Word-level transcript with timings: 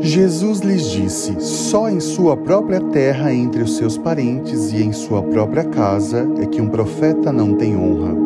Jesus 0.00 0.60
lhes 0.60 0.90
disse: 0.90 1.40
Só 1.40 1.88
em 1.88 2.00
sua 2.00 2.36
própria 2.36 2.80
terra, 2.80 3.32
entre 3.32 3.62
os 3.62 3.76
seus 3.76 3.98
parentes 3.98 4.72
e 4.72 4.82
em 4.82 4.92
sua 4.92 5.22
própria 5.22 5.64
casa, 5.64 6.26
é 6.40 6.46
que 6.46 6.60
um 6.60 6.68
profeta 6.68 7.30
não 7.30 7.54
tem 7.54 7.76
honra. 7.76 8.16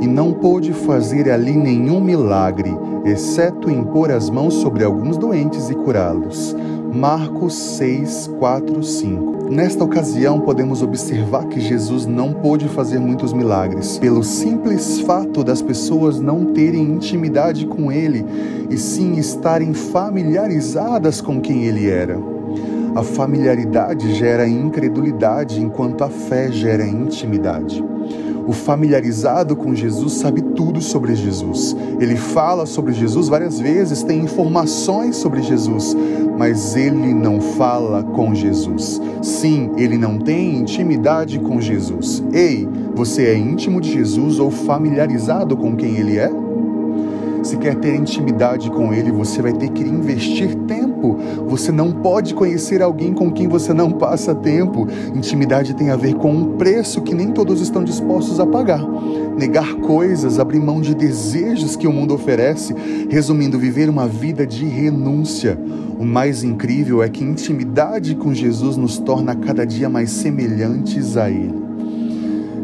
E 0.00 0.06
não 0.06 0.32
pôde 0.32 0.72
fazer 0.72 1.30
ali 1.30 1.56
nenhum 1.56 2.00
milagre, 2.00 2.76
exceto 3.04 3.70
impor 3.70 4.10
as 4.10 4.30
mãos 4.30 4.54
sobre 4.54 4.84
alguns 4.84 5.16
doentes 5.16 5.68
e 5.68 5.74
curá-los. 5.74 6.54
Marcos 6.94 7.54
6, 7.76 8.30
4, 8.38 8.80
5. 8.80 9.50
Nesta 9.50 9.82
ocasião, 9.82 10.38
podemos 10.38 10.80
observar 10.80 11.48
que 11.48 11.60
Jesus 11.60 12.06
não 12.06 12.32
pôde 12.32 12.68
fazer 12.68 13.00
muitos 13.00 13.32
milagres, 13.32 13.98
pelo 13.98 14.22
simples 14.22 15.00
fato 15.00 15.42
das 15.42 15.60
pessoas 15.60 16.20
não 16.20 16.52
terem 16.52 16.82
intimidade 16.82 17.66
com 17.66 17.90
Ele 17.90 18.24
e 18.70 18.78
sim 18.78 19.14
estarem 19.14 19.74
familiarizadas 19.74 21.20
com 21.20 21.40
quem 21.40 21.64
Ele 21.64 21.90
era. 21.90 22.16
A 22.94 23.02
familiaridade 23.02 24.14
gera 24.14 24.46
incredulidade, 24.46 25.60
enquanto 25.60 26.04
a 26.04 26.08
fé 26.08 26.52
gera 26.52 26.86
intimidade. 26.86 27.82
O 28.46 28.52
familiarizado 28.52 29.56
com 29.56 29.74
Jesus 29.74 30.14
sabe 30.14 30.42
tudo 30.42 30.80
sobre 30.80 31.14
Jesus. 31.14 31.74
Ele 31.98 32.16
fala 32.16 32.66
sobre 32.66 32.92
Jesus 32.92 33.28
várias 33.28 33.58
vezes, 33.58 34.02
tem 34.02 34.20
informações 34.20 35.16
sobre 35.16 35.42
Jesus, 35.42 35.96
mas 36.36 36.76
ele 36.76 37.14
não 37.14 37.40
fala 37.40 38.02
com 38.02 38.34
Jesus. 38.34 39.00
Sim, 39.22 39.70
ele 39.76 39.96
não 39.96 40.18
tem 40.18 40.56
intimidade 40.56 41.38
com 41.38 41.60
Jesus. 41.60 42.22
Ei, 42.32 42.68
você 42.94 43.26
é 43.26 43.36
íntimo 43.36 43.80
de 43.80 43.92
Jesus 43.92 44.38
ou 44.38 44.50
familiarizado 44.50 45.56
com 45.56 45.74
quem 45.74 45.96
ele 45.96 46.18
é? 46.18 46.43
Se 47.44 47.58
quer 47.58 47.74
ter 47.74 47.94
intimidade 47.94 48.70
com 48.70 48.94
ele, 48.94 49.12
você 49.12 49.42
vai 49.42 49.52
ter 49.52 49.68
que 49.68 49.82
investir 49.82 50.54
tempo. 50.66 51.18
Você 51.46 51.70
não 51.70 51.92
pode 51.92 52.32
conhecer 52.32 52.80
alguém 52.80 53.12
com 53.12 53.30
quem 53.30 53.46
você 53.46 53.74
não 53.74 53.92
passa 53.92 54.34
tempo. 54.34 54.88
Intimidade 55.14 55.74
tem 55.74 55.90
a 55.90 55.96
ver 55.96 56.14
com 56.14 56.32
um 56.32 56.56
preço 56.56 57.02
que 57.02 57.14
nem 57.14 57.28
todos 57.32 57.60
estão 57.60 57.84
dispostos 57.84 58.40
a 58.40 58.46
pagar. 58.46 58.82
Negar 59.36 59.74
coisas, 59.74 60.38
abrir 60.38 60.58
mão 60.58 60.80
de 60.80 60.94
desejos 60.94 61.76
que 61.76 61.86
o 61.86 61.92
mundo 61.92 62.14
oferece, 62.14 62.74
resumindo, 63.10 63.58
viver 63.58 63.90
uma 63.90 64.08
vida 64.08 64.46
de 64.46 64.64
renúncia. 64.64 65.60
O 65.98 66.04
mais 66.04 66.42
incrível 66.42 67.02
é 67.02 67.10
que 67.10 67.22
intimidade 67.22 68.14
com 68.14 68.32
Jesus 68.32 68.78
nos 68.78 68.96
torna 68.96 69.34
cada 69.34 69.66
dia 69.66 69.90
mais 69.90 70.10
semelhantes 70.10 71.18
a 71.18 71.30
Ele. 71.30 71.73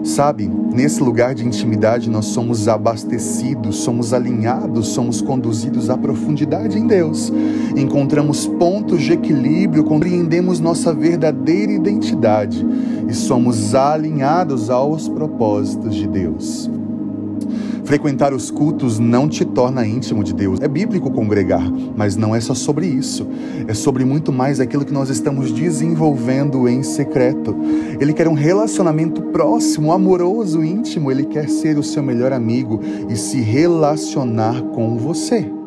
Sabe, 0.02 0.48
nesse 0.48 1.02
lugar 1.02 1.34
de 1.34 1.46
intimidade 1.46 2.08
nós 2.08 2.26
somos 2.26 2.68
abastecidos, 2.68 3.76
somos 3.76 4.14
alinhados, 4.14 4.88
somos 4.88 5.20
conduzidos 5.20 5.90
à 5.90 5.96
profundidade 5.96 6.78
em 6.78 6.86
Deus. 6.86 7.30
Encontramos 7.76 8.46
pontos 8.46 9.02
de 9.02 9.12
equilíbrio, 9.12 9.84
compreendemos 9.84 10.58
nossa 10.58 10.94
verdadeira 10.94 11.72
identidade 11.72 12.66
e 13.08 13.12
somos 13.12 13.74
alinhados 13.74 14.70
aos 14.70 15.06
propósitos 15.06 15.94
de 15.94 16.06
Deus. 16.06 16.70
Frequentar 17.90 18.32
os 18.32 18.52
cultos 18.52 19.00
não 19.00 19.28
te 19.28 19.44
torna 19.44 19.84
íntimo 19.84 20.22
de 20.22 20.32
Deus. 20.32 20.60
É 20.60 20.68
bíblico 20.68 21.10
congregar, 21.10 21.68
mas 21.96 22.14
não 22.14 22.36
é 22.36 22.40
só 22.40 22.54
sobre 22.54 22.86
isso. 22.86 23.26
É 23.66 23.74
sobre 23.74 24.04
muito 24.04 24.32
mais 24.32 24.60
aquilo 24.60 24.84
que 24.84 24.92
nós 24.92 25.10
estamos 25.10 25.50
desenvolvendo 25.50 26.68
em 26.68 26.84
secreto. 26.84 27.52
Ele 28.00 28.14
quer 28.14 28.26
um 28.26 28.34
relacionamento 28.34 29.20
próximo, 29.24 29.92
amoroso, 29.92 30.64
íntimo. 30.64 31.10
Ele 31.10 31.26
quer 31.26 31.50
ser 31.50 31.76
o 31.76 31.82
seu 31.82 32.02
melhor 32.02 32.32
amigo 32.32 32.80
e 33.10 33.14
se 33.14 33.40
relacionar 33.40 34.62
com 34.62 34.96
você. 34.96 35.59